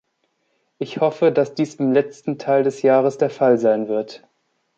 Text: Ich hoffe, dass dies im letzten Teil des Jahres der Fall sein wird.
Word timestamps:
Ich 0.79 0.97
hoffe, 0.99 1.31
dass 1.31 1.53
dies 1.53 1.75
im 1.75 1.91
letzten 1.93 2.39
Teil 2.39 2.63
des 2.63 2.81
Jahres 2.81 3.19
der 3.19 3.29
Fall 3.29 3.59
sein 3.59 3.87
wird. 3.87 4.27